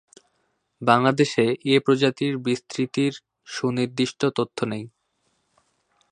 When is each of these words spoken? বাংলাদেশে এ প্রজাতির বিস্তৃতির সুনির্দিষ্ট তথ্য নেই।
বাংলাদেশে 0.81 1.45
এ 1.65 1.75
প্রজাতির 1.79 2.33
বিস্তৃতির 2.37 3.13
সুনির্দিষ্ট 3.47 4.21
তথ্য 4.35 4.57
নেই। 4.65 4.83